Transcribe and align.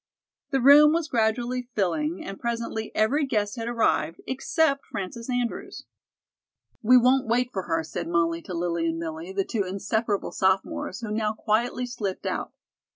The 0.49 0.59
room 0.61 0.93
was 0.93 1.07
gradually 1.07 1.61
filling, 1.75 2.25
and 2.25 2.39
presently 2.39 2.91
every 2.95 3.23
guest 3.23 3.55
had 3.55 3.67
arrived, 3.67 4.19
except 4.25 4.87
Frances 4.87 5.29
Andrews. 5.29 5.85
"We 6.81 6.97
won't 6.97 7.27
wait 7.27 7.51
for 7.53 7.67
her," 7.69 7.83
said 7.83 8.07
Molly 8.07 8.41
to 8.41 8.55
Lillie 8.55 8.87
and 8.87 8.97
Millie, 8.97 9.31
the 9.31 9.45
two 9.45 9.61
inseparable 9.63 10.31
sophomores, 10.31 11.01
who 11.01 11.11
now 11.11 11.33
quietly 11.33 11.85
slipped 11.85 12.25
out. 12.25 12.51